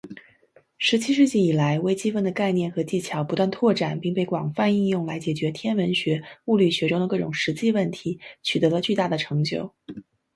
[0.79, 9.75] 十七世纪以来，微积分的概念和技巧不断扩展并被广泛应用来解决天文学、物理学中的各种实际问题，取得了巨大的成就。